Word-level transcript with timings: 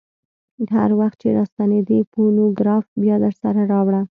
هر 0.75 0.89
وخت 0.99 1.17
چې 1.23 1.29
راستنېدې 1.37 1.99
فونوګراف 2.11 2.85
بیا 3.01 3.15
درسره 3.25 3.61
راوړه. 3.71 4.01